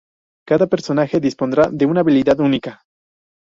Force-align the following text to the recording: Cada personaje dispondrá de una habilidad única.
Cada 0.47 0.65
personaje 0.65 1.19
dispondrá 1.19 1.69
de 1.69 1.85
una 1.85 1.99
habilidad 1.99 2.39
única. 2.39 2.81